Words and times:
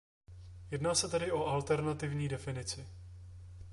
Jedná 0.71 0.95
se 0.95 1.09
tedy 1.09 1.31
o 1.31 1.45
alternativní 1.45 2.27
definici. 2.27 2.87